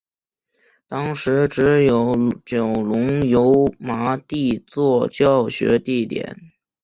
[0.87, 6.35] 当时只有九龙油麻地作教学地点。